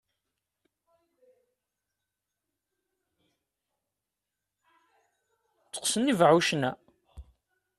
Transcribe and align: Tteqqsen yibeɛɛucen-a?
Tteqqsen 5.65 6.07
yibeɛɛucen-a? 6.07 6.71